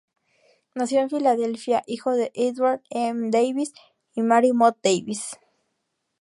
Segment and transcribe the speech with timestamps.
[0.73, 3.29] Nació en Filadelfia hijo de Edward M.
[3.29, 3.71] Davis
[4.15, 5.37] y Mary Mott Davis.